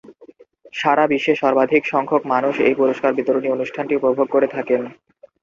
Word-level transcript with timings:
সারা 0.73 1.03
বিশ্বে 1.11 1.33
সর্বাধিক 1.35 1.83
সংখ্যক 1.93 2.21
মানুষ 2.33 2.55
এই 2.67 2.75
পুরস্কার 2.79 3.11
বিতরণী 3.13 3.49
অনুষ্ঠানটি 3.51 3.93
উপভোগ 3.95 4.27
করে 4.31 4.47
থাকেন। 4.55 4.81